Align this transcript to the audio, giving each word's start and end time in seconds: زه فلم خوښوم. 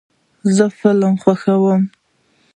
زه 0.55 0.65
فلم 0.79 1.13
خوښوم. 1.23 1.81